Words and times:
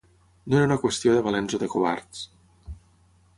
No 0.53 0.55
era 0.59 0.69
una 0.69 0.77
qüestió 0.85 1.13
de 1.17 1.21
valents 1.27 1.59
o 1.59 1.59
de 1.65 1.69
covards. 1.75 2.25